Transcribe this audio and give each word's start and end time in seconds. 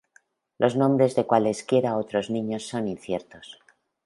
Los 0.57 0.75
nombres 0.75 1.13
de 1.13 1.27
cualesquiera 1.27 1.95
otros 1.95 2.31
niños 2.31 2.65
son 2.67 2.87
inciertos. 2.87 3.59